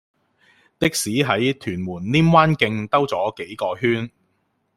[0.79, 4.09] 的士喺屯門稔灣徑兜左幾個圈